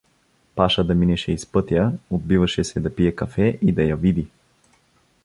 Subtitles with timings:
[0.55, 4.27] Паша да минеше из пътя, отбиваше се да пие кафе и да я види.